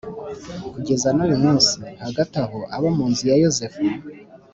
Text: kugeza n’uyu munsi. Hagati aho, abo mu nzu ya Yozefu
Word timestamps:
kugeza 0.73 1.07
n’uyu 1.15 1.37
munsi. 1.43 1.75
Hagati 2.03 2.35
aho, 2.43 2.59
abo 2.75 2.87
mu 2.97 3.05
nzu 3.11 3.23
ya 3.29 3.35
Yozefu 3.43 3.81